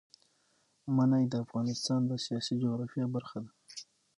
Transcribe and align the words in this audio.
منی 0.95 1.23
د 1.29 1.33
افغانستان 1.43 2.01
د 2.05 2.11
سیاسي 2.25 2.53
جغرافیه 2.63 3.07
برخه 3.15 3.37
ده. 3.43 3.51